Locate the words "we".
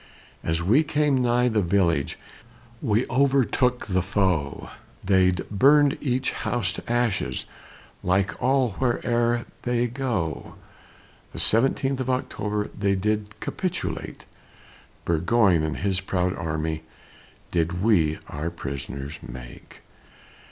0.63-0.83, 2.81-3.05, 17.83-18.17